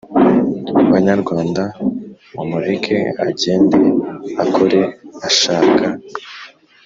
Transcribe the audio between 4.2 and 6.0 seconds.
akore ashaka